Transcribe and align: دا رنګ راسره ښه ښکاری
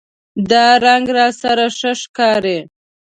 دا 0.49 0.65
رنګ 0.85 1.05
راسره 1.17 1.67
ښه 1.77 1.91
ښکاری 2.01 2.59